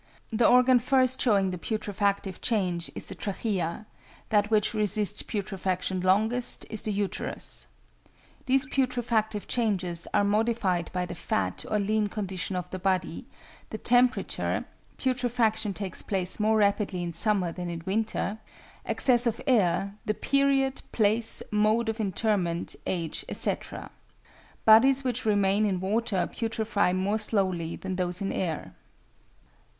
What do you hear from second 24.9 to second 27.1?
which remain in water putrefy